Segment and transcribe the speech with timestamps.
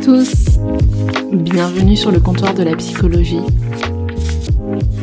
[0.00, 0.58] Tous,
[1.32, 3.40] bienvenue sur le comptoir de la psychologie.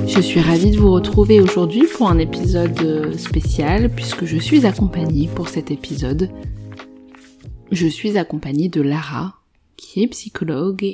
[0.08, 5.27] Je suis ravie de vous retrouver aujourd'hui pour un épisode spécial puisque je suis accompagnée
[5.27, 6.30] pour cet épisode.
[7.72, 9.36] Je suis accompagnée de Lara,
[9.76, 10.86] qui est psychologue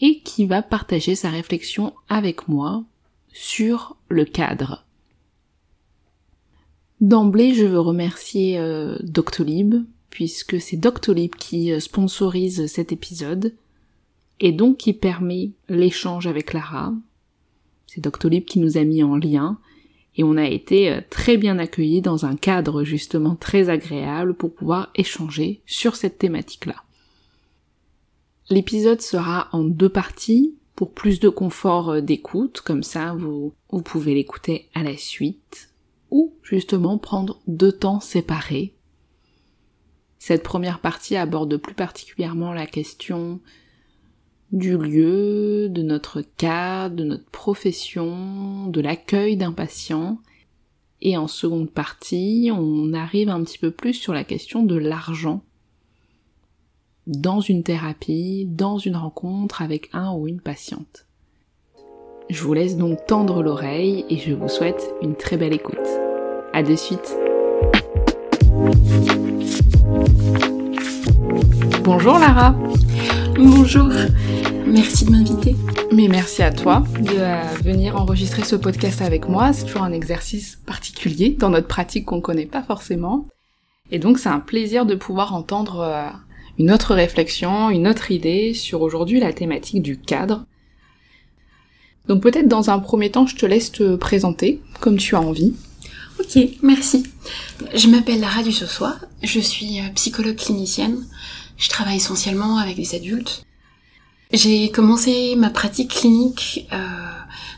[0.00, 2.84] et qui va partager sa réflexion avec moi
[3.32, 4.84] sur le cadre.
[7.00, 9.76] D'emblée, je veux remercier euh, Doctolib
[10.10, 13.54] puisque c'est Doctolib qui euh, sponsorise cet épisode.
[14.40, 16.92] Et donc qui permet l'échange avec Lara.
[17.86, 19.58] C'est Doctolib qui nous a mis en lien.
[20.16, 24.54] Et on a été euh, très bien accueillis dans un cadre justement très agréable pour
[24.54, 26.76] pouvoir échanger sur cette thématique-là.
[28.50, 33.82] L'épisode sera en deux parties pour plus de confort euh, d'écoute, comme ça vous, vous
[33.82, 35.70] pouvez l'écouter à la suite,
[36.10, 38.72] ou justement prendre deux temps séparés
[40.18, 43.40] cette première partie aborde plus particulièrement la question
[44.52, 50.18] du lieu, de notre cas, de notre profession, de l'accueil d'un patient.
[51.00, 55.42] Et en seconde partie, on arrive un petit peu plus sur la question de l'argent
[57.06, 61.06] dans une thérapie, dans une rencontre avec un ou une patiente.
[62.28, 65.78] Je vous laisse donc tendre l'oreille et je vous souhaite une très belle écoute.
[66.52, 67.16] À de suite.
[71.82, 72.54] Bonjour Lara.
[73.36, 73.88] Bonjour.
[74.66, 75.56] Merci de m'inviter.
[75.92, 79.52] Mais merci à toi de euh, venir enregistrer ce podcast avec moi.
[79.52, 83.26] C'est toujours un exercice particulier dans notre pratique qu'on connaît pas forcément.
[83.90, 86.08] Et donc c'est un plaisir de pouvoir entendre euh,
[86.58, 90.44] une autre réflexion, une autre idée sur aujourd'hui la thématique du cadre.
[92.06, 95.54] Donc peut-être dans un premier temps, je te laisse te présenter comme tu as envie.
[96.20, 97.04] Ok, merci.
[97.74, 101.06] Je m'appelle Lara Dussossois, je suis euh, psychologue clinicienne.
[101.56, 103.44] Je travaille essentiellement avec des adultes.
[104.32, 106.76] J'ai commencé ma pratique clinique euh,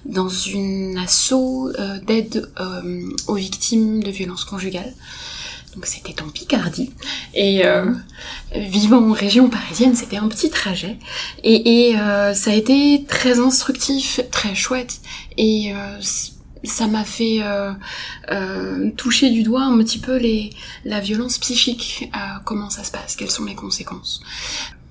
[0.04, 4.94] dans une asso euh, d'aide euh, aux victimes de violences conjugales.
[5.74, 6.90] Donc c'était en Picardie.
[7.34, 7.92] Et euh,
[8.54, 10.98] vivant en région parisienne, c'était un petit trajet.
[11.44, 11.96] Et, et
[12.34, 15.00] ça a été très instructif, très chouette.
[15.36, 15.72] Et
[16.64, 17.72] ça m'a fait euh,
[18.30, 20.50] euh, toucher du doigt un petit peu les,
[20.84, 24.20] la violence psychique, euh, comment ça se passe, quelles sont les conséquences,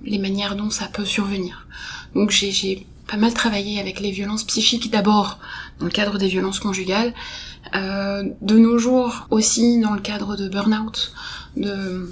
[0.04, 1.68] les manières dont ça peut survenir.
[2.16, 5.40] Donc j'ai pas mal travaillé avec les violences psychiques d'abord
[5.80, 7.14] dans le cadre des violences conjugales,
[7.76, 11.14] euh, de nos jours aussi dans le cadre de burn-out,
[11.56, 12.12] de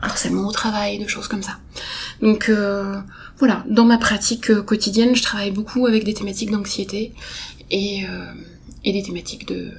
[0.00, 1.58] harcèlement au travail, de choses comme ça.
[2.20, 3.00] Donc euh,
[3.38, 7.12] voilà, dans ma pratique quotidienne, je travaille beaucoup avec des thématiques d'anxiété
[7.70, 8.32] et euh,
[8.84, 9.72] et des thématiques de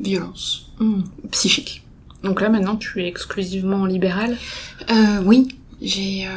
[0.00, 1.02] violence Hmm.
[1.30, 1.82] psychique.
[2.24, 4.36] Donc là maintenant tu es exclusivement libérale.
[4.90, 5.48] Euh, oui,
[5.80, 6.30] j'ai euh,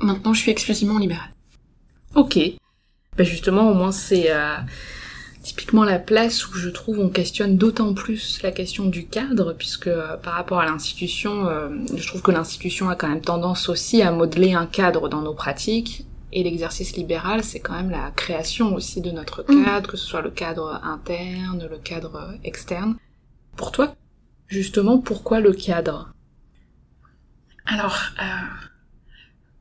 [0.00, 1.30] maintenant je suis exclusivement libérale.
[2.14, 2.38] Ok.
[3.16, 4.56] Bah justement au moins c'est euh,
[5.42, 9.86] typiquement la place où je trouve on questionne d'autant plus la question du cadre puisque
[9.86, 11.46] euh, par rapport à l'institution,
[11.96, 15.34] je trouve que l'institution a quand même tendance aussi à modeler un cadre dans nos
[15.34, 16.04] pratiques.
[16.32, 19.64] Et l'exercice libéral, c'est quand même la création aussi de notre Mhm.
[19.64, 22.96] cadre, que ce soit le cadre interne, le cadre externe.
[23.56, 23.94] Pour toi,
[24.48, 26.12] justement, pourquoi le cadre?
[27.66, 28.24] Alors, euh,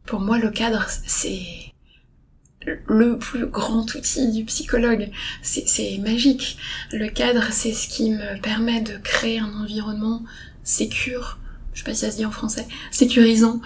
[0.06, 1.74] pour moi, le cadre, c'est
[2.86, 5.10] le plus grand outil du psychologue.
[5.42, 6.58] C'est c'est magique.
[6.92, 10.24] Le cadre, c'est ce qui me permet de créer un environnement
[10.64, 11.40] sécure,
[11.74, 13.62] je sais pas si ça se dit en français, sécurisant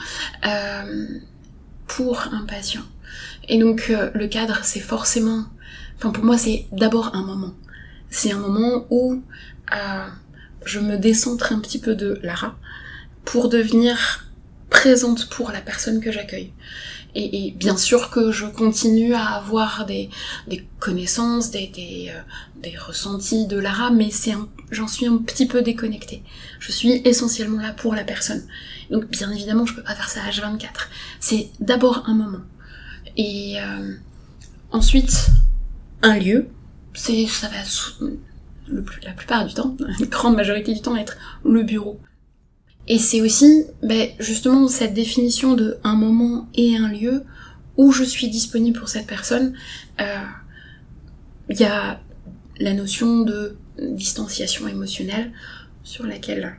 [0.45, 1.07] euh,
[1.87, 2.83] pour un patient.
[3.47, 5.45] Et donc, euh, le cadre, c'est forcément...
[5.97, 7.53] Enfin, pour moi, c'est d'abord un moment.
[8.09, 9.21] C'est un moment où
[9.73, 10.07] euh,
[10.65, 12.57] je me décentre un petit peu de Lara
[13.25, 14.25] pour devenir
[14.69, 16.53] présente pour la personne que j'accueille.
[17.13, 20.09] Et, bien sûr que je continue à avoir des,
[20.79, 22.21] connaissances, des, euh,
[22.63, 24.09] des ressentis de Lara, mais
[24.71, 26.23] j'en suis un petit peu déconnectée.
[26.59, 28.43] Je suis essentiellement là pour la personne.
[28.89, 30.67] Donc bien évidemment, je peux pas faire ça H24.
[31.19, 32.41] C'est d'abord un moment.
[33.17, 33.93] Et euh,
[34.71, 35.27] ensuite,
[36.01, 36.47] un lieu,
[36.93, 41.99] ça va la plupart du temps, la grande majorité du temps, être le bureau.
[42.87, 47.23] Et c'est aussi ben, justement cette définition de un moment et un lieu
[47.77, 49.53] où je suis disponible pour cette personne.
[49.99, 50.17] Euh,
[51.49, 52.01] il y a
[52.59, 55.31] la notion de distanciation émotionnelle
[55.83, 56.57] sur laquelle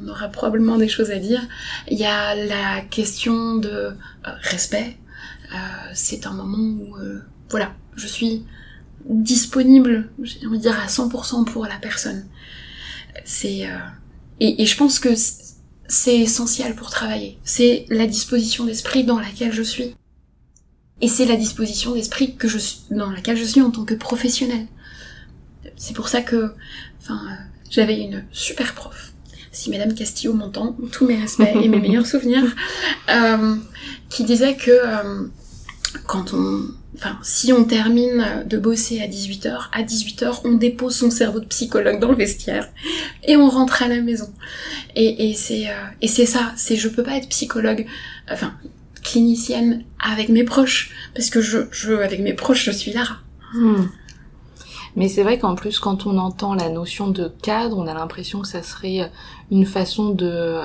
[0.00, 1.40] on aura probablement des choses à dire.
[1.88, 3.92] Il y a la question de euh,
[4.42, 4.96] respect.
[5.54, 8.44] Euh, c'est un moment où, euh, voilà, je suis
[9.04, 12.26] disponible, j'ai envie de dire à 100% pour la personne.
[13.24, 13.68] C'est
[14.40, 15.10] et, et, je pense que
[15.88, 17.38] c'est essentiel pour travailler.
[17.44, 19.94] C'est la disposition d'esprit dans laquelle je suis.
[21.00, 22.58] Et c'est la disposition d'esprit que je
[22.90, 24.66] dans laquelle je suis en tant que professionnel.
[25.76, 26.54] C'est pour ça que,
[27.00, 27.20] enfin,
[27.70, 29.12] j'avais une super prof.
[29.50, 32.44] Si Madame Castillo m'entend, tous mes respects et mes meilleurs souvenirs,
[33.10, 33.56] euh,
[34.08, 35.26] qui disait que euh,
[36.06, 41.10] quand on, enfin, si on termine de bosser à 18h, à 18h, on dépose son
[41.10, 42.68] cerveau de psychologue dans le vestiaire
[43.26, 44.32] et on rentre à la maison.
[44.94, 47.86] Et, et c'est, euh, et c'est ça, c'est je peux pas être psychologue,
[48.30, 48.54] enfin,
[49.02, 53.16] clinicienne avec mes proches, parce que je, je avec mes proches, je suis Lara.
[53.54, 53.86] Hmm.
[54.94, 58.42] Mais c'est vrai qu'en plus, quand on entend la notion de cadre, on a l'impression
[58.42, 59.10] que ça serait
[59.50, 60.58] une façon de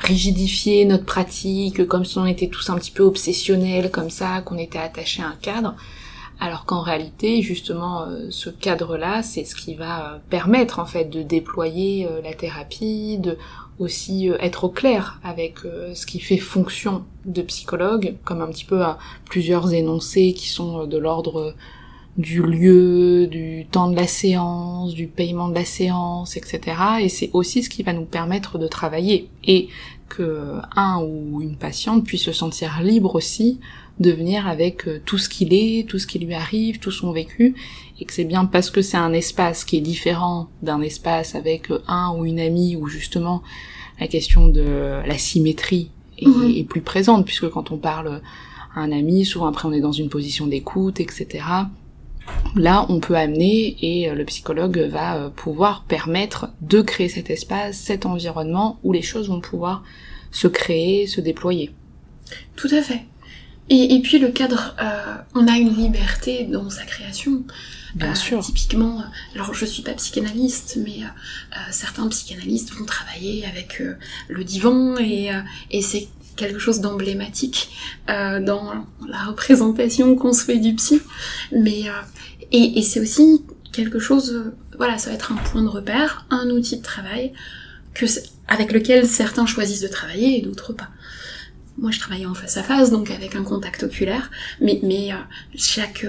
[0.00, 4.58] rigidifier notre pratique, comme si on était tous un petit peu obsessionnels, comme ça, qu'on
[4.58, 5.74] était attaché à un cadre.
[6.38, 11.06] Alors qu'en réalité, justement, euh, ce cadre-là, c'est ce qui va euh, permettre en fait
[11.06, 13.38] de déployer la thérapie, de
[13.78, 18.82] aussi être au clair avec ce qui fait fonction de psychologue, comme un petit peu
[18.82, 21.54] à plusieurs énoncés qui sont de l'ordre
[22.18, 26.60] du lieu, du temps de la séance, du paiement de la séance, etc.
[27.00, 29.68] Et c'est aussi ce qui va nous permettre de travailler et
[30.08, 33.60] que un ou une patiente puisse se sentir libre aussi
[33.98, 37.12] de venir avec euh, tout ce qu'il est, tout ce qui lui arrive, tout son
[37.12, 37.54] vécu,
[37.98, 41.70] et que c'est bien parce que c'est un espace qui est différent d'un espace avec
[41.70, 43.42] euh, un ou une amie où justement
[43.98, 46.54] la question de la symétrie est, mhm.
[46.56, 48.20] est plus présente, puisque quand on parle
[48.74, 51.42] à un ami, souvent après on est dans une position d'écoute, etc
[52.56, 57.30] là on peut amener et euh, le psychologue va euh, pouvoir permettre de créer cet
[57.30, 59.84] espace, cet environnement où les choses vont pouvoir
[60.32, 61.72] se créer, se déployer.
[62.56, 63.02] Tout à fait.
[63.68, 67.42] Et, puis le cadre, euh, on a une liberté dans sa création.
[67.96, 68.40] Bien sûr.
[68.40, 69.02] Typiquement,
[69.34, 71.00] alors je suis pas psychanalyste, mais
[71.72, 73.82] certains psychanalystes vont travailler avec
[74.28, 75.30] le divan et,
[75.72, 76.06] et c'est
[76.36, 77.70] quelque chose d'emblématique
[78.06, 81.00] dans la représentation qu'on se fait du psy.
[81.50, 81.86] Mais
[82.52, 86.48] et, c'est aussi quelque chose, euh, voilà, ça va être un point de repère, un
[86.50, 87.32] outil de travail
[87.94, 88.06] que,
[88.48, 90.88] avec lequel certains choisissent de travailler et d'autres pas.
[91.78, 95.16] Moi, je travaillais en face à face, donc avec un contact oculaire, mais, euh,
[95.54, 96.06] chaque,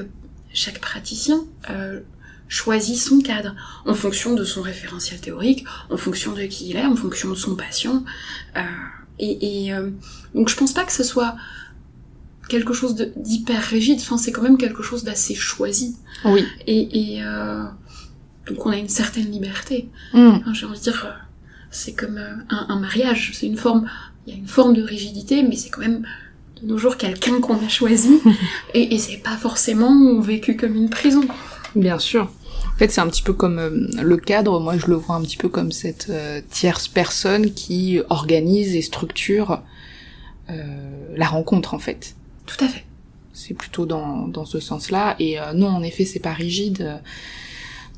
[0.54, 2.02] chaque praticien euh,
[2.48, 3.54] choisit son cadre
[3.86, 7.36] en fonction de son référentiel théorique, en fonction de qui il est, en fonction de
[7.36, 8.06] son patient.
[9.20, 9.74] Et, et
[10.34, 11.36] donc, je pense pas que ce soit
[12.48, 15.98] quelque chose d'hyper rigide, enfin c'est quand même quelque chose d'assez choisi.
[16.26, 16.46] Oui.
[16.66, 17.64] Et, et euh,
[18.48, 19.90] donc on a une certaine liberté.
[20.14, 20.38] Mm.
[20.54, 21.24] J'ai envie de dire, euh,
[21.72, 23.90] c'est comme euh, un, un, mariage, c'est une forme,
[24.26, 26.06] il y a une forme de rigidité, mais c'est quand même
[26.62, 28.20] de nos jours quelqu'un qu'on a choisi,
[28.74, 31.24] et, et c'est pas forcément vécu comme une prison.
[31.76, 32.32] Bien sûr.
[32.74, 35.22] En fait, c'est un petit peu comme euh, le cadre, moi je le vois un
[35.22, 36.12] petit peu comme cette
[36.50, 39.62] tierce personne qui organise et structure
[40.50, 42.16] la rencontre en fait.
[42.48, 42.86] Tout à fait.
[43.34, 45.16] C'est plutôt dans, ce sens-là.
[45.20, 46.98] Et euh, non, en effet, c'est pas rigide, euh,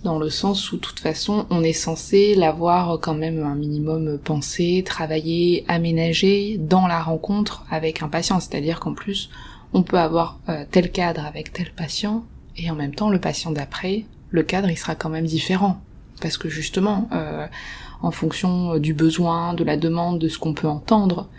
[0.03, 4.17] dans le sens où, de toute façon, on est censé l'avoir quand même un minimum
[4.17, 8.41] pensé, travaillé, aménagé dans la rencontre avec un patient.
[8.41, 9.29] C'est-à-dire qu'en plus,
[9.71, 12.25] on peut avoir euh, tel cadre avec tel patient,
[12.57, 15.79] et en même temps, le patient d'après, le cadre, il sera quand même différent.
[16.21, 17.07] Parce que justement,
[18.01, 21.29] en fonction du besoin, de la demande, de ce qu'on peut entendre,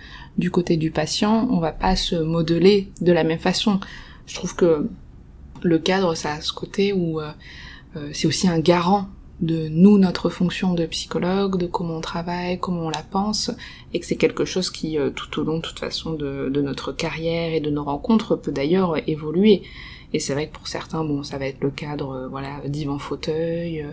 [0.40, 3.78] du côté du patient, on va pas se modeler de la même façon.
[4.26, 4.88] Je trouve que
[5.62, 7.30] le cadre, ça a ce côté où euh,
[7.97, 9.09] euh, c'est aussi un garant
[9.40, 13.50] de nous, notre fonction de psychologue, de comment on travaille, comment on la pense,
[13.94, 16.92] et que c'est quelque chose qui, euh, tout au long, de toute façon, de, notre
[16.92, 19.62] carrière et de nos rencontres, peut d'ailleurs évoluer.
[20.12, 23.87] Et c'est vrai que pour certains, bon, ça va être le cadre, voilà, divan-fauteuil,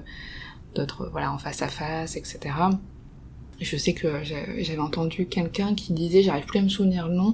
[0.75, 2.39] d'autres, voilà, en face à face, etc.
[3.59, 7.33] Je sais que j'avais entendu quelqu'un qui disait, j'arrive plus à me souvenir le nom,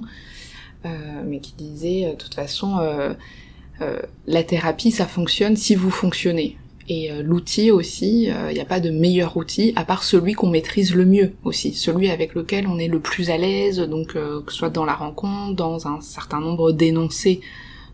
[0.86, 5.90] euh, mais qui disait, euh, de toute façon, euh, la thérapie, ça fonctionne si vous
[5.90, 6.56] fonctionnez.
[6.88, 10.50] Et euh, l'outil aussi, il n'y a pas de meilleur outil à part celui qu'on
[10.50, 14.44] maîtrise le mieux aussi, celui avec lequel on est le plus à l'aise, donc que
[14.48, 17.40] ce soit dans la rencontre, dans un certain nombre d'énoncés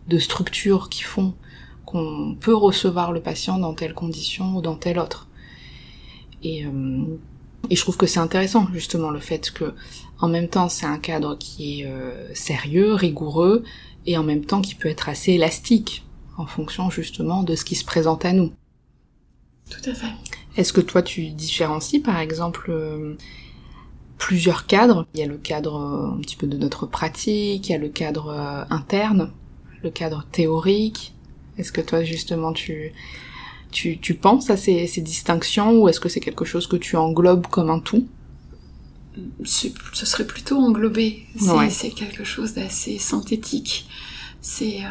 [0.07, 1.33] de structures qui font
[1.85, 5.27] qu'on peut recevoir le patient dans telle condition ou dans telle autre.
[6.43, 6.65] Et,
[7.69, 9.73] et je trouve que c'est intéressant justement le fait que
[10.19, 11.87] en même temps c'est un cadre qui est
[12.35, 13.63] sérieux, rigoureux,
[14.05, 16.03] et en même temps qui peut être assez élastique
[16.37, 18.51] en fonction justement de ce qui se présente à nous.
[19.69, 20.07] Tout à fait.
[20.57, 23.15] Est-ce que toi tu différencies par exemple euh,
[24.17, 25.07] plusieurs cadres?
[25.13, 27.77] Il y a le cadre euh, un petit peu de notre pratique, il y a
[27.77, 29.31] le cadre euh, interne,
[29.83, 31.13] le cadre théorique.
[31.57, 32.91] Est-ce que toi justement tu
[33.71, 36.95] tu, tu penses à ces, ces distinctions ou est-ce que c'est quelque chose que tu
[36.97, 38.07] englobes comme un tout?
[39.43, 41.25] Ce serait plutôt englobé.
[41.69, 43.87] C'est quelque chose d'assez synthétique.
[44.41, 44.89] C'est euh,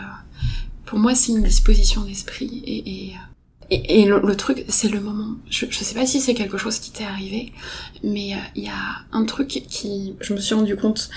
[0.87, 3.15] pour moi c'est une disposition d'esprit et,
[3.71, 5.37] et, et, le, truc c'est le moment.
[5.49, 7.53] Je, je sais pas si c'est quelque chose qui t'est arrivé,
[8.05, 11.11] mais euh, il y a un truc qui je me suis rendu compte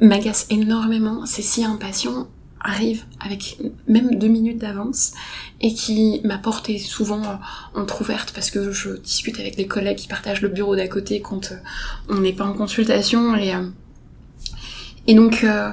[0.00, 1.24] m'agace énormément.
[1.26, 2.28] C'est si un patient
[2.64, 5.12] arrive avec même deux minutes d'avance
[5.60, 7.40] et qui m'a porté souvent
[7.74, 11.52] entrouverte parce que je discute avec des collègues qui partagent le bureau d'à côté quand
[11.52, 11.56] euh,
[12.08, 13.68] on n'est pas en consultation et, euh,
[15.06, 15.72] et donc euh,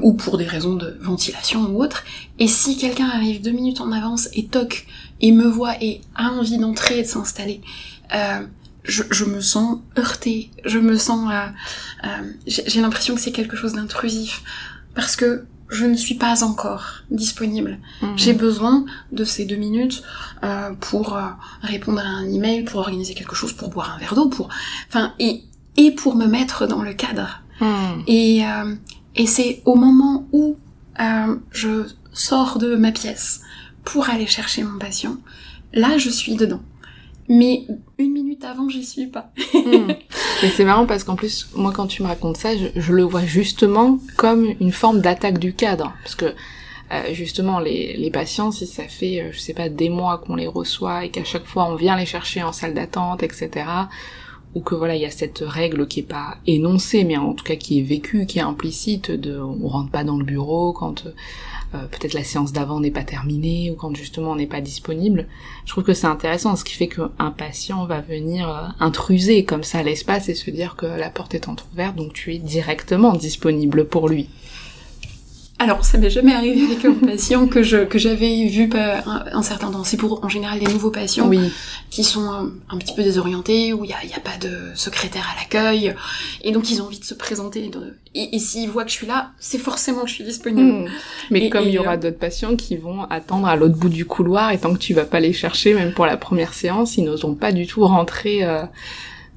[0.00, 2.04] ou pour des raisons de ventilation ou autre.
[2.38, 4.86] Et si quelqu'un arrive deux minutes en avance et toque
[5.20, 7.60] et me voit et a envie d'entrer et de s'installer
[8.84, 11.32] je, je, me sens heurtée, je me sens,
[12.46, 14.42] j'ai l'impression que c'est quelque chose d'intrusif
[14.94, 17.78] parce que je ne suis pas encore disponible.
[18.02, 18.12] Mhm.
[18.16, 20.02] J'ai besoin de ces deux minutes
[20.44, 21.22] euh, pour euh,
[21.62, 24.48] répondre à un email, pour organiser quelque chose, pour boire un verre d'eau, pour,
[24.88, 25.44] enfin, et
[25.78, 27.42] et pour me mettre dans le cadre.
[27.60, 28.02] Mhm.
[28.06, 28.74] Et euh,
[29.16, 30.56] et c'est au moment où
[31.50, 33.40] je sors de ma pièce
[33.82, 35.16] pour aller chercher mon patient,
[35.72, 36.62] là je suis dedans
[37.32, 37.64] mais
[37.98, 39.32] une minute avant, j'y suis pas.
[40.42, 40.48] Hmm.
[40.56, 44.00] c'est marrant parce qu'en plus, moi, quand tu me racontes ça, je, le vois justement
[44.16, 48.82] comme une forme d'attaque du cadre, parce que euh, justement, les, les patients, si ça
[48.88, 51.76] fait, euh, je sais pas, des mois qu'on les reçoit et qu'à chaque fois on
[51.76, 53.66] vient les chercher en salle d'attente, etc.,
[54.54, 57.44] ou que voilà, il y a cette règle qui est pas énoncée, mais en tout
[57.44, 61.06] cas qui est vécue, qui est implicite, de on rentre pas dans le bureau quand
[61.74, 65.26] euh, peut-être la séance d'avant n'est pas terminée ou quand justement on n'est pas disponible.
[65.64, 69.64] Je trouve que c'est intéressant, ce qui fait qu'un patient va venir euh, intruser comme
[69.64, 73.86] ça l'espace et se dire que la porte est entrouverte, donc tu es directement disponible
[73.86, 74.28] pour lui.
[75.62, 79.42] Alors, ça m'est jamais arrivé avec un patient que je que j'avais vu un, un,
[79.42, 79.84] certain temps.
[79.84, 81.30] C'est pour en général les nouveaux patients
[81.88, 85.24] qui sont un, petit peu désorientés, où il y a, y a, pas de secrétaire
[85.32, 85.94] à l'accueil,
[86.42, 87.70] et donc ils ont envie de se présenter.
[88.14, 90.84] Et, s'ils voient que je suis là, c'est forcément que je suis disponible.
[90.84, 90.88] Hmm.
[91.30, 94.04] Mais comme il y aura euh, d'autres patients qui vont attendre à l'autre bout du
[94.04, 97.04] couloir, et tant que tu vas pas les chercher, même pour la première séance, ils
[97.04, 98.64] n'oseront pas du tout rentrer euh,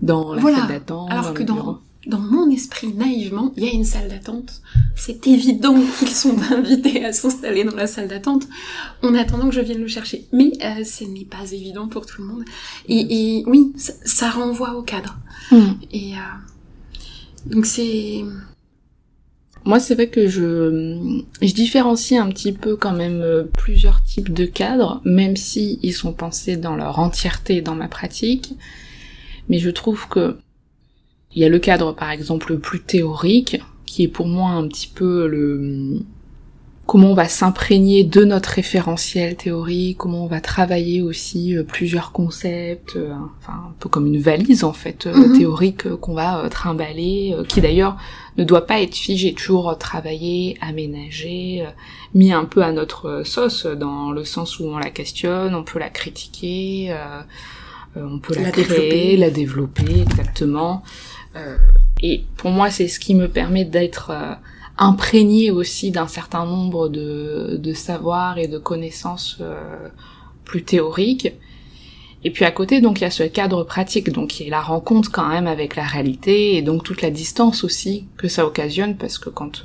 [0.01, 1.11] dans la salle d'attente.
[1.11, 4.61] Alors que dans dans mon esprit, naïvement, il y a une salle d'attente.
[4.95, 8.47] C'est évident qu'ils sont invités à s'installer dans la salle d'attente
[9.01, 10.25] en attendant que je vienne le chercher.
[10.31, 12.43] Mais euh, ce n'est pas évident pour tout le monde.
[12.87, 15.17] Et, oui, ça, renvoie au cadre.
[15.51, 15.73] Hmm.
[15.91, 18.23] Et euh, donc c'est...
[19.63, 24.31] Moi, c'est vrai que je, je différencie un petit peu quand même euh, plusieurs types
[24.31, 28.53] de cadres, même si ils sont pensés dans leur entièreté dans ma pratique.
[29.49, 30.37] Mais je trouve que
[31.35, 34.87] il y a le cadre par exemple plus théorique, qui est pour moi un petit
[34.87, 36.01] peu le
[36.85, 42.11] comment on va s'imprégner de notre référentiel théorique, comment on va travailler aussi euh, plusieurs
[42.11, 45.37] concepts, euh, enfin un peu comme une valise en fait euh, mhm.
[45.37, 47.97] théorique qu'on va trimballer, qui d'ailleurs
[48.37, 51.65] ne doit pas être figé, toujours travaillé, aménagé,
[52.13, 55.79] mis un peu à notre sauce dans le sens où on la questionne, on peut
[55.79, 56.95] la critiquer,
[57.95, 60.83] on peut la, créer, la développer exactement.
[61.35, 61.57] Euh,
[62.01, 64.33] et pour moi, c'est ce qui me permet d'être euh,
[64.77, 69.89] imprégné aussi d'un certain nombre de, savoirs et de connaissances euh,
[70.43, 71.33] plus théoriques.
[72.23, 74.61] Et puis à côté, donc il y a ce cadre pratique, donc qui est la
[74.61, 78.97] rencontre quand même avec la réalité et donc toute la distance aussi que ça occasionne,
[78.97, 79.63] parce que quand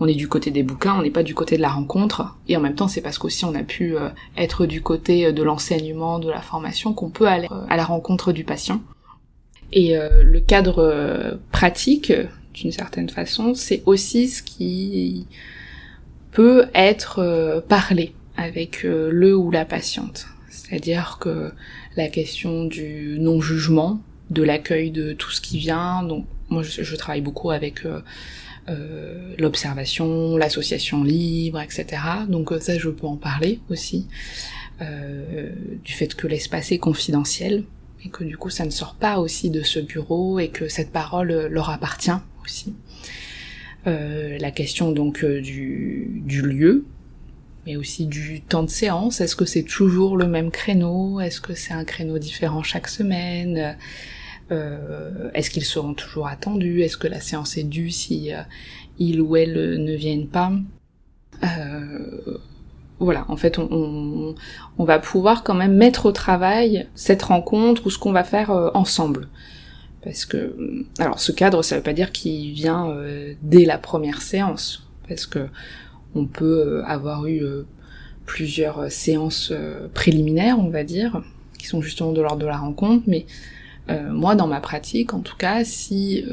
[0.00, 2.56] on est du côté des bouquins, on n'est pas du côté de la rencontre, et
[2.56, 3.94] en même temps c'est parce qu'aussi on a pu
[4.36, 8.42] être du côté de l'enseignement, de la formation, qu'on peut aller à la rencontre du
[8.42, 8.80] patient.
[9.72, 12.12] Et euh, le cadre euh, pratique,
[12.54, 15.26] d'une certaine façon, c'est aussi ce qui
[16.30, 20.26] peut être euh, parlé avec le ou la patiente.
[20.48, 21.52] C'est-à-dire que
[21.96, 24.00] la question du non-jugement,
[24.30, 30.38] de l'accueil de tout ce qui vient, donc moi je, travaille beaucoup avec euh, l'observation,
[30.38, 32.02] l'association libre, etc.
[32.26, 34.06] Donc ça je peux en parler aussi.
[34.80, 37.64] du fait que l'espace est confidentiel
[38.04, 40.90] et que du coup ça ne sort pas aussi de ce bureau et que cette
[40.92, 42.10] parole leur appartient
[42.44, 42.74] aussi.
[43.86, 46.84] la question donc du, du lieu,
[47.66, 49.20] mais aussi du temps de séance.
[49.20, 51.20] Est-ce que c'est toujours le même créneau?
[51.20, 53.76] Est-ce que c'est un créneau différent chaque semaine?
[54.50, 56.82] Euh, Est-ce qu'ils seront toujours attendus?
[56.82, 58.42] Est-ce que la séance est due si euh,
[58.98, 60.52] ils ou elles ne viennent pas?
[61.44, 62.38] Euh,
[63.04, 64.34] Voilà, en fait, on,
[64.78, 69.28] va pouvoir quand même mettre au travail cette rencontre ou ce qu'on va faire ensemble.
[70.04, 70.56] Parce que,
[70.98, 72.96] alors, ce cadre, ça veut pas dire qu'il vient
[73.42, 75.48] dès la première séance, parce que
[76.14, 77.66] on peut euh, avoir eu euh,
[78.26, 79.52] plusieurs euh, séances
[79.94, 81.22] préliminaires, on va dire,
[81.58, 83.26] qui sont justement de l'ordre de la rencontre, mais
[83.88, 86.24] moi, dans ma pratique, en tout cas, si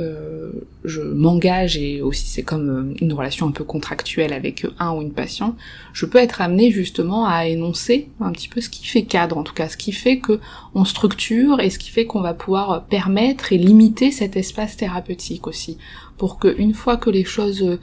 [0.86, 5.12] je m'engage, et aussi c'est comme une relation un peu contractuelle avec un ou une
[5.12, 5.56] patient,
[5.91, 9.44] je peux être amenée justement à énoncer un petit peu ce qui fait cadre, en
[9.44, 10.39] tout cas, ce qui fait que
[10.74, 15.48] on structure et ce qui fait qu'on va pouvoir permettre et limiter cet espace thérapeutique
[15.48, 15.77] aussi,
[16.18, 17.79] pour que une fois que les choses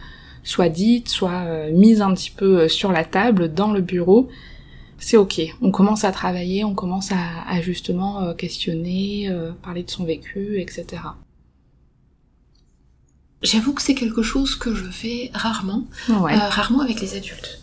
[0.46, 4.28] soit dite, soit euh, mise un petit peu euh, sur la table, dans le bureau,
[4.98, 5.40] c'est ok.
[5.60, 9.30] On commence à travailler, on commence à, justement euh, questionner,
[9.62, 11.02] parler de son vécu, etc.
[13.42, 17.60] J'avoue que c'est quelque chose que je fais rarement, rarement avec les adultes.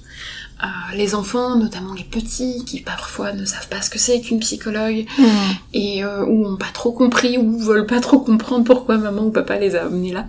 [0.95, 5.05] les enfants, notamment les petits, qui parfois ne savent pas ce que c'est qu'une psychologue,
[5.17, 5.51] hmm.
[5.73, 9.57] et ou ont pas trop compris, ou veulent pas trop comprendre pourquoi maman ou papa
[9.57, 10.27] les a amenés là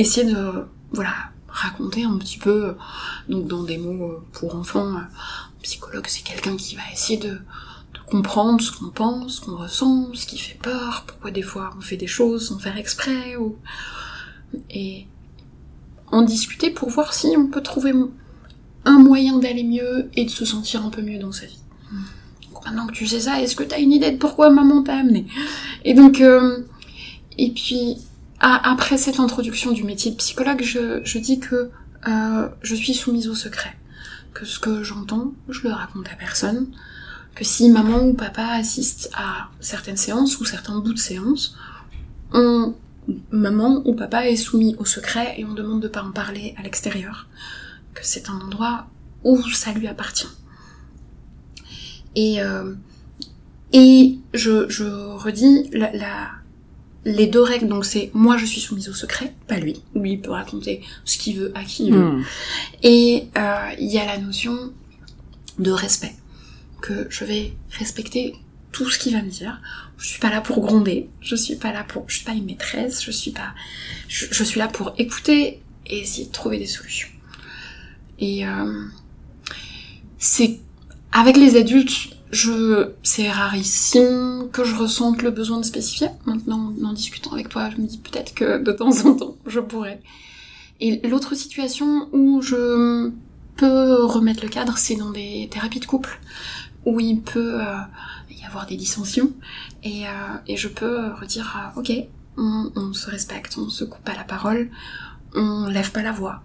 [0.00, 2.76] essayer de voilà raconter un petit peu
[3.28, 5.08] donc dans des mots euh, pour enfants un
[5.62, 7.38] psychologue c'est quelqu'un qui va essayer de,
[8.06, 11.80] comprendre ce qu'on pense ce qu'on ressent ce qui fait peur pourquoi des fois on
[11.80, 13.56] fait des choses sans faire exprès ou
[14.68, 15.06] et
[16.10, 17.92] en discuter pour voir si on peut trouver
[18.84, 21.60] un moyen d'aller mieux et de se sentir un peu mieux dans sa vie.
[22.52, 24.96] Donc maintenant que tu sais ça est-ce que t'as une idée de pourquoi maman t'a
[24.96, 25.26] amené?
[25.84, 26.64] Et donc euh,
[27.38, 27.98] et puis
[28.40, 31.70] après cette introduction du métier de psychologue, je, dis que
[32.08, 33.76] euh, je suis soumise au secret.
[34.32, 36.68] Que ce que j'entends, je le raconte à personne.
[37.34, 41.56] Que si maman ou papa assistent à certaines séances ou certains bouts de séance,
[42.32, 42.74] on,
[43.30, 46.62] maman ou papa est soumis au secret et on demande de pas en parler à
[46.62, 47.28] l'extérieur.
[47.92, 48.86] Que c'est un endroit
[49.22, 50.28] où ça lui appartient.
[52.16, 52.72] Et, euh,
[53.72, 56.30] et je, je redis, la, la
[57.04, 59.82] les deux règles, donc c'est moi je suis soumise au secret, pas lui.
[59.94, 62.04] Lui il peut raconter ce qu'il veut à qui il veut.
[62.04, 62.24] Hmm.
[62.82, 64.72] Et euh, il y a la notion
[65.58, 66.14] de respect,
[66.80, 68.34] que je vais respecter
[68.72, 69.60] tout ce qu'il va me dire.
[69.98, 72.46] Je suis pas là pour gronder, je suis pas là pour, je suis pas une
[72.46, 73.54] maîtresse, je suis pas,
[74.08, 77.08] je, suis là pour écouter et essayer de trouver des solutions.
[78.18, 78.84] Et euh,
[80.18, 80.60] c'est
[81.12, 86.08] avec les adultes, je, c'est rarissime que je ressente le besoin de spécifier.
[86.26, 89.60] Maintenant, en discutant avec toi, je me dis peut-être que de temps en temps, je
[89.60, 90.00] pourrais.
[90.80, 93.10] Et l'autre situation où je
[93.56, 96.20] peux remettre le cadre, c'est dans des thérapies de couple,
[96.86, 97.76] où il peut euh,
[98.30, 99.32] y avoir des dissensions,
[99.82, 101.92] et, euh, je peux redire, euh, ok,
[102.38, 104.70] on, se respecte, on se coupe pas la parole,
[105.34, 106.42] on lève pas la voix.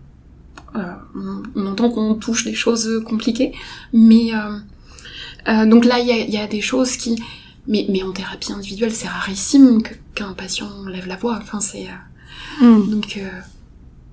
[0.73, 3.53] on entend qu'on touche des choses compliquées,
[3.93, 4.31] mais
[5.47, 7.21] euh, donc là, il y a, des choses qui...
[7.67, 9.81] Mais, mais en thérapie individuelle, c'est rarissime
[10.13, 11.39] qu'un patient lève la voix.
[11.41, 11.87] Enfin, c'est...
[12.61, 12.89] Euh, hmm.
[12.89, 13.27] Donc euh,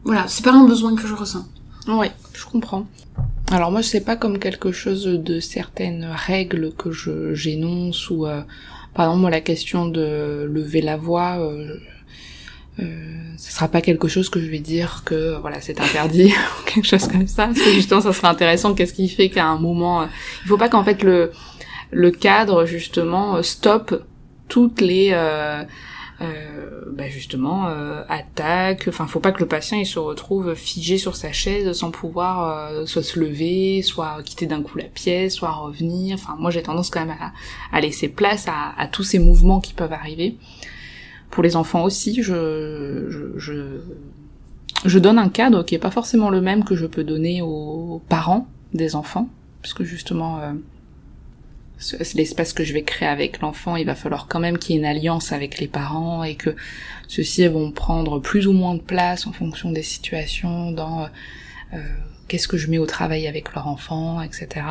[0.04, 1.46] voilà, c'est pas un besoin que je ressens.
[1.86, 2.86] Ouais, je comprends.
[3.50, 8.26] Alors moi, c'est pas comme quelque chose de certaines règles que je j'énonce ou
[8.94, 11.76] par exemple moi la question de lever la voix, euh,
[12.78, 16.86] ce sera pas quelque chose que je vais dire que voilà c'est interdit ou quelque
[16.86, 20.02] chose comme ça parce que justement ça serait intéressant qu'est-ce qui fait qu'à un moment
[20.02, 20.06] euh,
[20.44, 21.32] il faut pas qu'en fait le
[21.90, 24.02] le cadre justement euh, stoppe
[24.52, 25.64] toutes les euh,
[26.20, 28.84] euh, bah justement euh, attaques.
[28.86, 32.86] Enfin faut pas que le patient il se retrouve figé sur sa chaise sans pouvoir
[32.86, 36.18] soit se lever soit quitter d'un coup la pièce soit revenir.
[36.20, 37.16] Enfin moi j'ai tendance quand même
[37.72, 40.36] à, laisser place à, tous ces mouvements qui peuvent arriver
[41.32, 43.80] pour les enfants aussi, je, je,
[44.84, 48.02] je, donne un cadre qui est pas forcément le même que je peux donner aux
[48.10, 49.28] parents des enfants,
[49.62, 50.52] puisque justement euh,
[52.14, 54.82] l'espace que je vais créer avec l'enfant, il va falloir quand même qu'il y ait
[54.82, 56.54] une alliance avec les parents et que
[57.08, 61.08] ceux-ci vont prendre plus ou moins de place en fonction des situations dans
[61.72, 61.78] euh,
[62.28, 64.66] qu'est-ce que je mets au travail avec leur enfant, etc.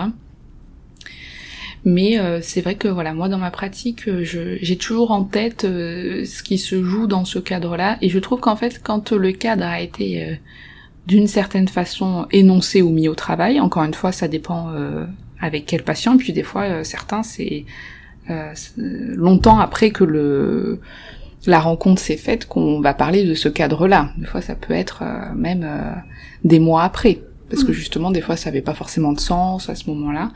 [1.83, 5.65] Mais euh, c'est vrai que voilà, moi dans ma pratique, euh, j'ai toujours en tête
[5.65, 9.31] euh, ce qui se joue dans ce cadre-là, et je trouve qu'en fait, quand le
[9.31, 10.39] cadre a été
[11.07, 13.59] d'une certaine façon énoncé ou mis au travail.
[13.59, 15.05] Encore une fois, ça dépend euh,
[15.39, 16.17] avec quel patient.
[16.17, 17.65] Puis des fois, euh, certains, c'est
[18.29, 20.79] euh, longtemps après que le
[21.47, 24.11] la rencontre s'est faite qu'on va parler de ce cadre-là.
[24.19, 25.03] Des fois, ça peut être
[25.35, 25.67] même
[26.43, 27.73] des mois après, parce que mmh.
[27.73, 30.31] justement, des fois, ça n'avait pas forcément de sens à ce moment-là.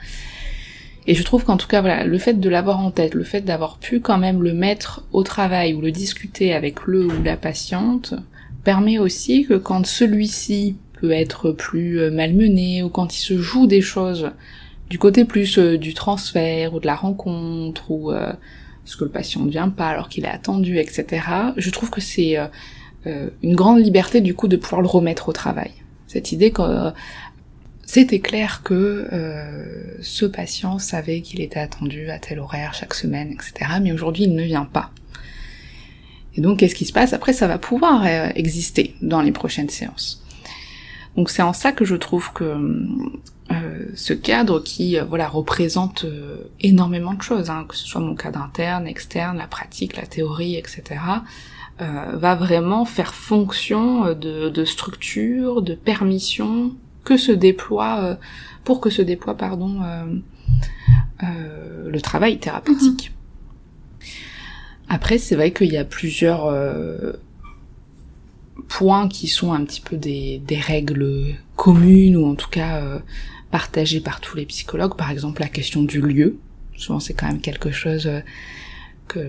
[1.07, 3.41] Et je trouve qu'en tout cas, voilà, le fait de l'avoir en tête, le fait
[3.41, 7.37] d'avoir pu quand même le mettre au travail ou le discuter avec le ou la
[7.37, 8.15] patiente,
[8.63, 13.67] permet aussi que quand celui-ci peut être plus euh, malmené ou quand il se joue
[13.67, 14.31] des choses
[14.89, 18.33] du côté plus euh, du transfert ou de la rencontre ou euh,
[18.85, 21.25] ce que le patient ne vient pas alors qu'il est attendu, etc.
[21.57, 22.37] Je trouve que c'est
[23.05, 25.71] une grande liberté du coup de pouvoir le remettre au travail.
[26.05, 26.91] Cette idée que
[27.85, 29.07] c'était clair que
[30.01, 33.73] ce patient savait qu'il était attendu à tel horaire chaque semaine, etc.
[33.81, 34.91] Mais aujourd'hui il ne vient pas.
[36.37, 37.13] Et donc, qu'est-ce qui se passe?
[37.13, 40.23] Après, ça va pouvoir euh, exister dans les prochaines séances.
[41.15, 42.43] Donc, c'est en ça que je trouve que
[43.51, 46.05] euh, ce cadre qui, euh, voilà, représente
[46.59, 50.55] énormément de choses, hein, que ce soit mon cadre interne, externe, la pratique, la théorie,
[50.55, 50.99] etc.,
[51.77, 56.73] va vraiment faire fonction de, de, structure, de permission
[57.05, 58.17] que se déploie,
[58.65, 59.79] pour que se déploie, pardon,
[61.21, 63.13] le travail thérapeutique.
[64.87, 67.13] Après, c'est vrai qu'il y a plusieurs euh,
[68.67, 72.99] points qui sont un petit peu des, règles communes ou en tout cas euh,
[73.51, 74.95] partagées par tous les psychologues.
[74.95, 76.37] Par exemple, la question du lieu.
[76.77, 78.19] Souvent, c'est quand même quelque chose euh,
[79.07, 79.19] que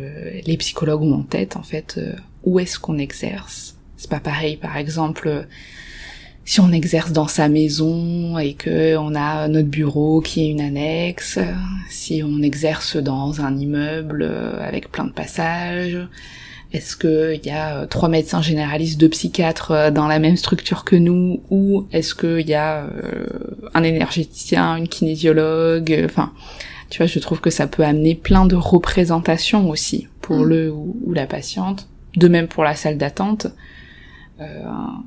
[0.44, 1.56] les psychologues ont en tête.
[1.56, 2.00] En fait,
[2.44, 3.76] où est-ce qu'on exerce?
[3.96, 5.46] C'est pas pareil, par exemple
[6.46, 10.62] si on exerce dans sa maison et que on a notre bureau qui est une
[10.62, 11.38] annexe,
[11.90, 14.22] si on exerce dans un immeuble
[14.60, 15.98] avec plein de passages,
[16.72, 21.40] est-ce qu'il y a trois médecins généralistes, deux psychiatres dans la même structure que nous,
[21.50, 23.26] ou est-ce qu'il y a euh,
[23.74, 26.32] un énergéticien, une kinésiologue, enfin,
[26.90, 30.48] tu vois, je trouve que ça peut amener plein de représentations aussi pour mm.
[30.48, 33.48] le ou la patiente, de même pour la salle d'attente.
[34.38, 34.64] Euh,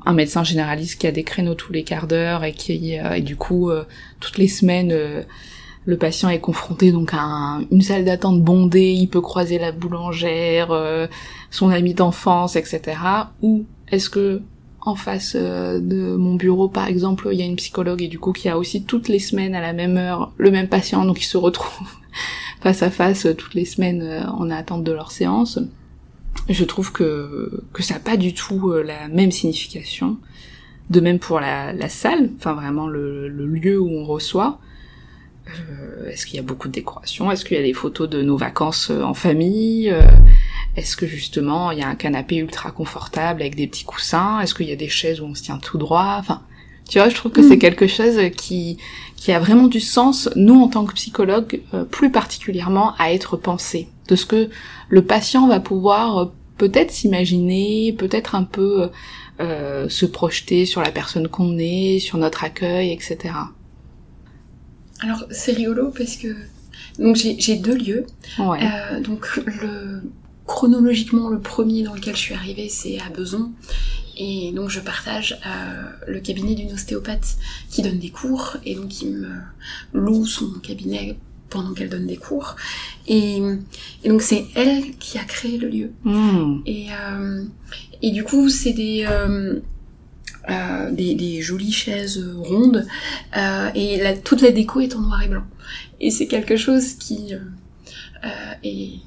[0.07, 3.21] un médecin généraliste qui a des créneaux tous les quarts d'heure et qui euh, et
[3.21, 3.83] du coup euh,
[4.19, 4.91] toutes les semaines
[5.85, 10.69] le patient est confronté donc à une salle d'attente bondée, il peut croiser la boulangère,
[11.51, 12.97] son ami d'enfance, etc.
[13.41, 14.41] Ou est-ce que
[14.81, 18.33] en face de mon bureau par exemple il y a une psychologue et du coup
[18.33, 21.25] qui a aussi toutes les semaines à la même heure le même patient donc il
[21.25, 21.87] se retrouve
[22.61, 25.59] face à face toutes les semaines en attente de leur séance
[26.47, 30.17] je trouve que, que ça n'a pas du tout euh, la même signification.
[30.89, 34.59] De même pour la, la salle, enfin vraiment le, lieu où on reçoit.
[35.47, 37.31] Euh, Est-ce qu'il y a beaucoup de décorations?
[37.31, 39.93] Est-ce qu'il y a des photos de nos vacances euh, en famille?
[40.75, 44.39] Est-ce que justement il y a un canapé ultra confortable avec des petits coussins?
[44.39, 46.15] Est-ce qu'il y a des chaises où on se tient tout droit?
[46.19, 46.41] Enfin,
[46.89, 47.59] tu vois, je trouve que c'est mm.
[47.59, 48.77] quelque chose qui
[49.15, 51.59] qui a vraiment du sens, nous en tant que psychologues,
[51.91, 54.49] plus particulièrement à être pensé, de ce que
[54.87, 58.89] le patient va pouvoir peut-être s'imaginer, peut-être un peu
[59.39, 63.33] euh, se projeter sur la personne qu'on est, sur notre accueil, etc.
[64.99, 66.35] Alors c'est rigolo parce que
[66.99, 68.05] donc j'ai deux lieux.
[68.37, 70.01] Euh, donc le
[70.45, 73.53] chronologiquement le premier dans lequel je suis arrivée c'est à Beson
[74.19, 77.37] et donc je partage euh, le cabinet d'une ostéopathe
[77.69, 79.29] qui donne des cours et donc qui me
[79.93, 81.17] loue son cabinet
[81.49, 82.55] pendant qu'elle donne des cours.
[83.07, 83.41] Et,
[84.05, 85.91] donc c'est elle qui a créé le lieu.
[86.03, 86.61] Hmm.
[86.65, 87.43] Et, euh,
[88.01, 89.59] et du coup c'est des, euh,
[90.49, 92.85] euh, des, des, jolies chaises rondes
[93.73, 95.45] et la, toute la déco est en noir et blanc.
[96.01, 97.33] Et c'est quelque chose qui
[98.63, 98.99] est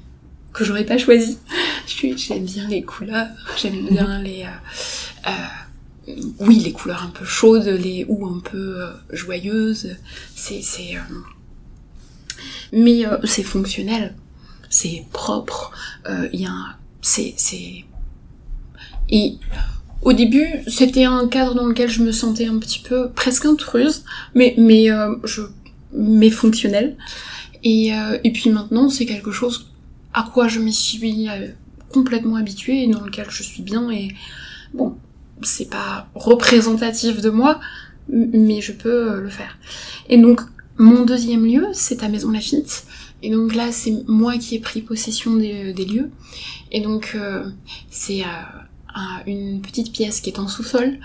[0.53, 1.37] que j'aurais pas choisi.
[1.87, 4.45] J'aime bien les couleurs, j'aime bien les
[6.39, 9.95] oui, les couleurs un peu chaudes, les ou un peu joyeuses.
[10.35, 10.95] C'est c'est
[12.73, 14.15] mais euh, c'est fonctionnel,
[14.69, 15.71] c'est propre,
[16.05, 17.85] il euh, y a c'est c'est
[19.09, 19.37] et
[20.01, 24.03] au début, c'était un cadre dans lequel je me sentais un petit peu presque intruse,
[24.35, 25.43] mais mais euh, je
[25.93, 26.97] mais fonctionnel.
[27.63, 27.91] Et
[28.25, 29.69] et puis maintenant, c'est quelque chose
[30.13, 31.27] à quoi je m'y suis
[31.91, 34.09] complètement habituée et dans lequel je suis bien et
[34.73, 34.95] bon,
[35.41, 37.59] c'est pas représentatif de moi,
[38.09, 39.57] mais je peux le faire.
[40.09, 40.41] Et donc
[40.77, 42.85] mon deuxième lieu, c'est à Maison Lafitte.
[43.21, 46.09] Et donc là, c'est moi qui ai pris possession des, lieux.
[46.71, 47.45] Et donc, euh,
[47.89, 48.25] c'est euh,
[49.25, 50.99] une petite pièce qui est en sous-sol,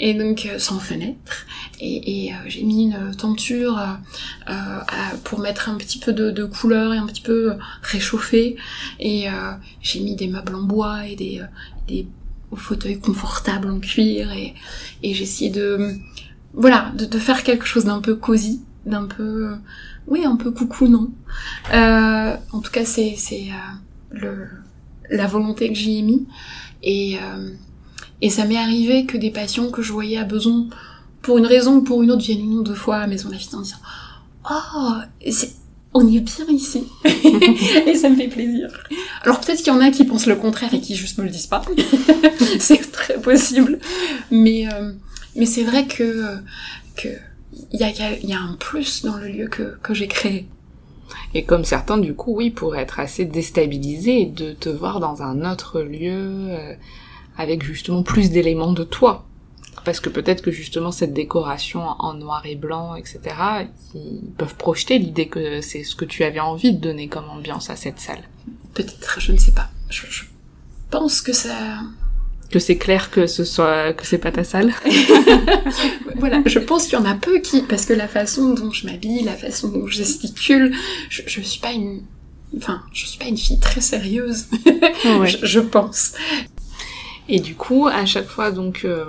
[0.00, 1.46] et donc euh, sans fenêtre.
[1.80, 3.78] Et, j'ai mis une tenture
[5.24, 8.56] pour mettre un petit peu de, couleur et un petit peu réchauffer.
[8.98, 9.26] Et
[9.82, 11.42] j'ai mis des meubles en bois et des,
[11.86, 12.06] des
[12.50, 14.54] au fauteuil confortable en cuir et,
[15.02, 15.96] et j'essayais de
[16.54, 19.56] voilà de, de, faire quelque chose d'un peu cosy, d'un peu
[20.06, 21.10] oui un peu coucou non.
[21.74, 23.72] Euh, en tout cas c'est c'est euh,
[24.10, 24.48] le
[25.10, 26.26] la volonté que j'y ai mis
[26.86, 27.50] et euh,
[28.22, 30.68] et ça m'est arrivé que des patients que je voyais à besoin
[31.20, 33.28] pour une raison ou pour une autre viennent une ou deux fois à la maison
[33.28, 33.76] en disant
[34.50, 34.92] oh
[35.30, 35.52] c'est
[35.98, 36.84] on est bien ici.
[37.86, 38.68] et ça me fait plaisir.
[39.22, 41.30] Alors peut-être qu'il y en a qui pensent le contraire et qui juste me le
[41.30, 41.62] disent pas.
[42.60, 43.78] c'est très possible.
[44.30, 44.92] Mais, euh,
[45.36, 46.36] mais c'est vrai que,
[46.96, 47.08] que
[47.72, 50.46] il y a, y un plus dans le lieu que, que j'ai créé.
[51.36, 55.44] Et comme certains, du coup, oui, pourraient être assez déstabilisés de te voir dans un
[55.52, 56.74] autre lieu, euh,
[57.36, 59.26] avec justement plus d'éléments de toi
[59.84, 63.20] parce que peut-être que justement cette décoration en noir et blanc, etc.,
[63.94, 67.70] ils peuvent projeter l'idée que c'est ce que tu avais envie de donner comme ambiance
[67.70, 68.24] à cette salle.
[68.74, 69.68] Peut-être, je ne sais pas.
[69.90, 70.24] Je,
[70.90, 71.82] pense que ça...
[72.50, 74.72] Que c'est clair que ce soit que c'est pas ta salle.
[76.16, 78.86] voilà, je pense qu'il y en a peu qui, parce que la façon dont je
[78.86, 80.74] m'habille, la façon dont je gesticule,
[81.10, 82.02] je, je suis pas une,
[82.56, 84.46] enfin, je suis pas une fille très sérieuse.
[85.24, 86.12] je, pense.
[87.28, 89.04] Et du coup, à chaque fois, donc, euh,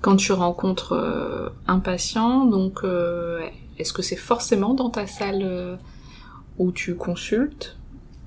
[0.00, 3.40] quand tu rencontres euh, un patient, donc euh,
[3.78, 5.76] est-ce que c'est forcément dans ta salle euh,
[6.58, 7.77] où tu consultes?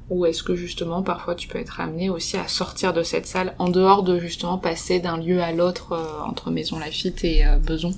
[0.09, 3.53] Ou est-ce que justement parfois tu peux être amené aussi à sortir de cette salle
[3.59, 7.93] en dehors de justement passer d'un lieu à l'autre entre Maison Lafitte et Beson?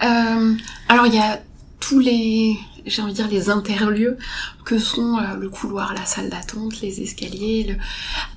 [0.00, 1.40] Alors il y a
[1.80, 4.18] tous les j'ai envie de dire les interlieux
[4.64, 7.64] que sont le couloir, la salle d'attente, les escaliers.
[7.68, 7.76] Le...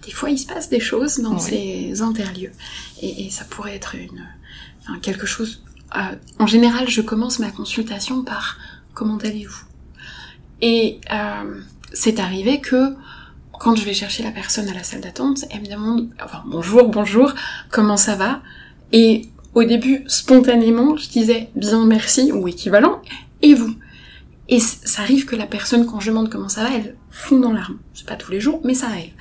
[0.05, 2.53] Des fois, il se passe des choses dans ces interlieux,
[3.01, 4.25] et, et, ça pourrait être une,
[4.81, 5.61] enfin, quelque chose.
[5.95, 8.57] Euh, en général, je commence ma consultation par
[8.93, 9.63] comment allez-vous?
[10.61, 11.61] Et euh,
[11.93, 12.93] c'est arrivé que
[13.59, 16.89] quand je vais chercher la personne à la salle d'attente, elle me demande, enfin bonjour,
[16.89, 17.33] bonjour,
[17.71, 18.41] comment ça va?
[18.91, 23.01] Et au début, spontanément, je disais bien merci ou équivalent,
[23.41, 23.73] et vous?
[24.49, 27.51] Et ça arrive que la personne, quand je demande comment ça va, elle fond dans
[27.51, 27.79] l'arme.
[27.93, 29.11] C'est pas tous les jours, mais ça arrive.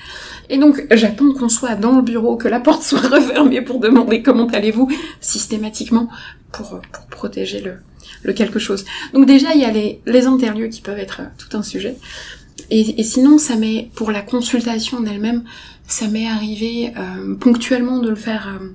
[0.51, 4.23] Et donc, j'attends qu'on soit dans le bureau, que la porte soit refermée pour demander
[4.23, 4.89] comment allez-vous,
[5.21, 6.09] systématiquement,
[6.53, 8.85] pour, pour protéger le, quelque chose.
[9.15, 11.97] Donc déjà, il y a les, les interlieux qui peuvent être tout un sujet.
[12.71, 15.45] Et, et sinon, ça m'est, pour la consultation en elle-même,
[15.87, 18.49] ça m'est arrivé euh, ponctuellement de le faire...
[18.49, 18.69] Euh,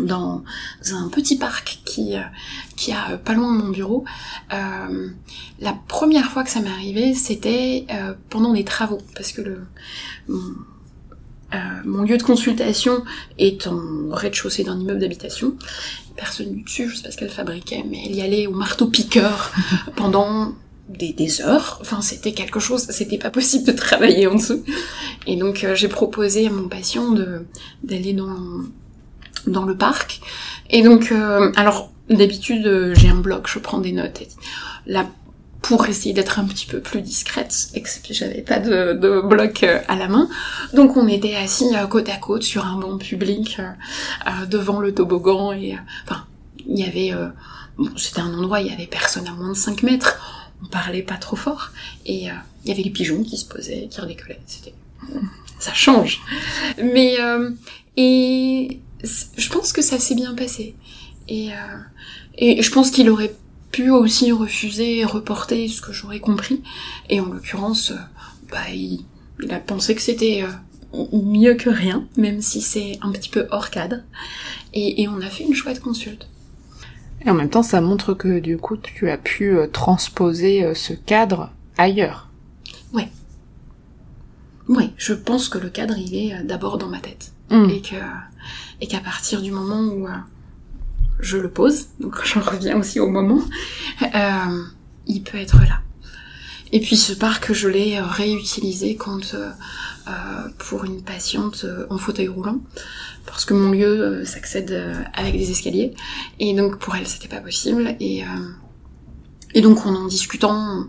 [0.00, 0.44] dans
[0.92, 2.22] un petit parc qui euh,
[2.76, 4.04] qui a euh, pas loin de mon bureau.
[4.50, 7.86] La première fois que ça m'est arrivé, c'était
[8.30, 9.66] pendant des travaux, parce que le
[10.28, 10.54] mon,
[11.84, 13.02] mon, lieu de consultation
[13.38, 15.56] est en rez-de-chaussée d'un immeuble d'habitation.
[16.16, 19.52] Personne du dessus, je sais pas ce qu'elle fabriquait, mais elle y allait au marteau-piqueur
[19.96, 20.54] pendant
[20.88, 21.78] des, heures.
[21.80, 24.64] Enfin, c'était quelque chose, c'était pas possible de travailler en dessous.
[25.26, 27.46] Et donc, j'ai proposé à mon patient de
[27.82, 28.36] d'aller dans
[29.46, 30.20] dans le parc.
[30.70, 34.22] Et donc, euh, alors d'habitude euh, j'ai un bloc, je prends des notes.
[34.86, 35.06] Là,
[35.62, 39.80] pour essayer d'être un petit peu plus discrète, et que j'avais pas de, bloc euh,
[39.88, 40.28] à la main,
[40.72, 43.60] donc on était assis côte à côte sur un banc public
[44.48, 46.24] devant le toboggan et enfin
[46.66, 47.12] il y avait
[47.96, 50.16] c'était un endroit il y avait personne à moins de 5 mètres,
[50.62, 51.70] on parlait pas trop fort
[52.06, 54.40] et il y avait les pigeons qui se posaient, qui redécollaient.
[54.46, 54.74] C'était
[55.58, 56.20] ça change.
[56.82, 57.16] Mais
[57.96, 60.76] et je pense que ça s'est bien passé.
[61.28, 63.34] Et, euh, je pense qu'il aurait
[63.72, 66.62] pu aussi refuser reporter ce que j'aurais compris.
[67.10, 67.96] Et en l'occurrence, euh,
[68.50, 69.04] bah, il,
[69.50, 73.70] a pensé que c'était euh, mieux que rien, même si c'est un petit peu hors
[73.70, 73.98] cadre.
[74.74, 76.28] Et, et, on a fait une chouette consulte.
[77.24, 81.50] Et en même temps, ça montre que du coup, tu as pu transposer ce cadre
[81.76, 82.30] ailleurs.
[82.92, 83.08] Ouais.
[84.68, 87.32] Ouais, je pense que le cadre, il est d'abord dans ma tête.
[87.50, 87.70] Mm.
[87.70, 87.96] Et que
[88.80, 90.12] et qu'à partir du moment où euh,
[91.20, 93.42] je le pose, donc j'en reviens aussi au moment,
[94.02, 94.64] euh,
[95.06, 95.80] il peut être là.
[96.72, 99.50] Et puis ce parc, je l'ai réutilisé quand euh,
[100.58, 102.60] pour une patiente en fauteuil roulant,
[103.26, 105.94] parce que mon lieu s'accède avec des escaliers,
[106.38, 108.24] et donc pour elle c'était pas possible, et,
[109.54, 110.86] et donc en en discutant,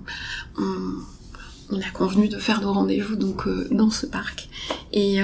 [0.57, 4.49] on, a convenu de faire nos rendez-vous donc dans ce parc.
[4.93, 5.21] Et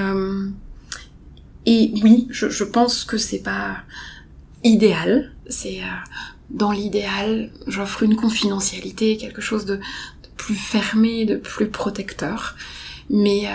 [1.66, 3.78] et oui, je, je pense que c'est pas
[4.64, 5.32] idéal.
[5.48, 9.80] C'est euh, dans l'idéal, j'offre une confidentialité, quelque chose de,
[10.46, 12.56] plus fermé, de plus protecteur.
[13.10, 13.52] Mais euh,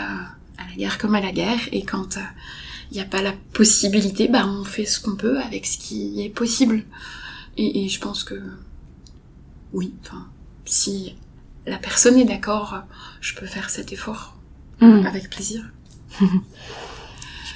[0.59, 3.33] à la guerre comme à la guerre, et quand il euh, n'y a pas la
[3.53, 6.85] possibilité, bah on fait ce qu'on peut avec ce qui est possible.
[7.57, 8.41] Et, et je pense que
[9.73, 10.27] oui, enfin,
[10.65, 11.15] si
[11.67, 12.83] la personne est d'accord,
[13.21, 14.37] je peux faire cet effort
[14.81, 15.07] mmh.
[15.07, 15.63] avec plaisir.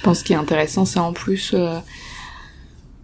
[0.05, 1.79] pense qu'il est intéressant, c'est en plus euh,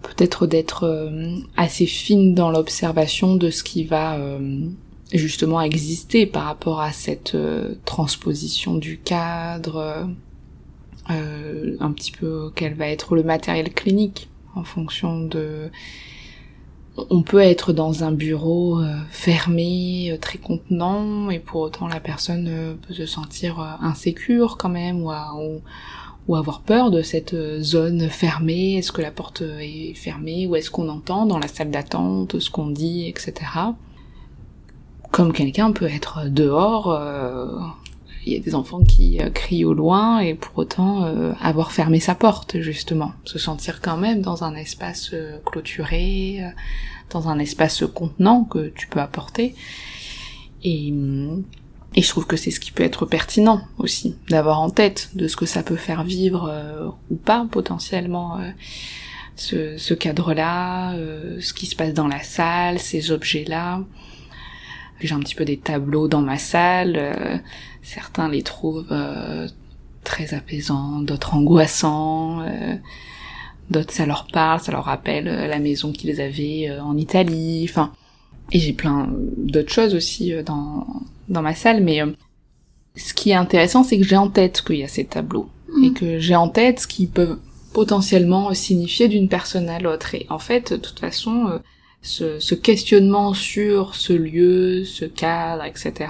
[0.03, 4.67] peut-être d'être euh, assez fine dans l'observation de ce qui va euh,
[5.13, 7.35] justement exister par rapport à cette
[7.85, 10.07] transposition du cadre,
[11.07, 15.69] un petit peu quel va être le matériel clinique en fonction de
[17.09, 21.99] on peut être dans un bureau euh, fermé, euh, très contenant, et pour autant la
[21.99, 25.11] personne euh, peut se sentir insécure quand même, ou,
[26.27, 28.75] ou, avoir peur de cette zone fermée.
[28.75, 32.49] Est-ce que la porte est fermée, ou est-ce qu'on entend dans la salle d'attente ce
[32.49, 33.33] qu'on dit, etc.
[35.11, 36.97] Comme quelqu'un peut être dehors,
[38.25, 41.03] il y a des enfants qui crient au loin et pour autant
[41.41, 45.13] avoir fermé sa porte justement, se sentir quand même dans un espace
[45.45, 46.39] clôturé,
[47.09, 49.53] dans un espace contenant que tu peux apporter.
[50.63, 50.93] Et,
[51.95, 55.27] et je trouve que c'est ce qui peut être pertinent aussi, d'avoir en tête de
[55.27, 58.49] ce que ça peut faire vivre euh, ou pas potentiellement euh,
[59.35, 63.81] ce, ce cadre-là, euh, ce qui se passe dans la salle, ces objets-là.
[65.07, 67.41] J'ai un petit peu des tableaux dans ma salle,
[67.81, 68.93] certains les trouvent
[70.03, 72.43] très apaisants, d'autres angoissants
[73.71, 77.65] d'autres ça leur parle, ça leur rappelle euh, la maison qu'ils avaient euh, en Italie,
[77.67, 77.91] enfin,
[78.51, 80.85] et j'ai plein d'autres choses aussi euh, dans,
[81.29, 82.01] dans ma salle, mais
[82.95, 85.49] ce qui est intéressant, c'est que j'ai en tête qu'il y a ces tableaux,
[85.81, 85.93] et mm.
[85.93, 87.39] que j'ai en tête ce qui peut
[87.73, 91.59] potentiellement signifier d'une personne à l'autre, et en fait, de toute façon,
[92.01, 96.09] ce, ce questionnement sur ce lieu, ce cadre, etc.,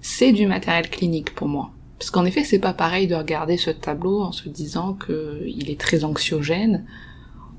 [0.00, 1.70] c'est du matériel clinique pour moi.
[1.98, 5.80] Parce qu'en effet, c'est pas pareil de regarder ce tableau en se disant qu'il est
[5.80, 6.84] très anxiogène,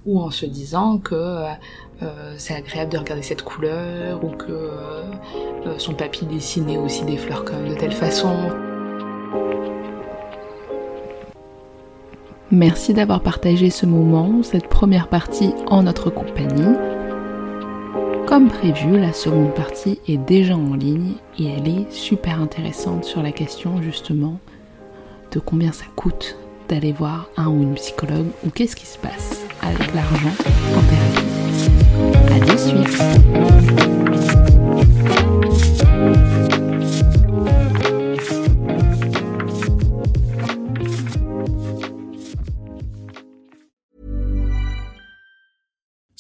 [0.06, 5.02] ou en se disant que euh, c'est agréable de regarder cette couleur, ou que euh,
[5.66, 8.36] euh, son papy dessinait aussi des fleurs comme de telle façon.
[12.52, 16.76] Merci d'avoir partagé ce moment, cette première partie en notre compagnie.
[18.36, 23.24] Comme prévu, la seconde partie est déjà en ligne et elle est super intéressante sur
[23.24, 24.42] la question justement
[25.32, 26.36] de combien ça coûte
[26.68, 30.34] d'aller voir un ou une psychologue ou qu'est-ce qui se passe avec l'argent
[30.76, 31.24] en thérapie.
[32.30, 33.00] À de suite.